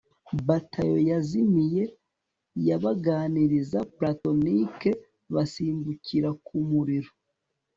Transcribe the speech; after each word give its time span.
bataillon 0.47 1.05
yazimiye 1.11 1.83
yabaganiriza 2.67 3.79
platonike 3.95 4.91
basimbukira 5.33 6.29
kumuriro 6.45 7.11